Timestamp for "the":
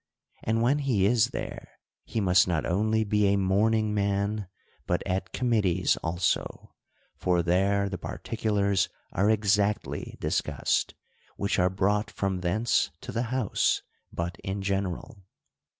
7.87-7.99, 13.11-13.29